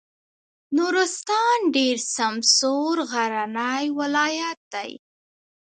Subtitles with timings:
[0.77, 4.91] نورستان ډېر سمسور غرنی ولایت دی.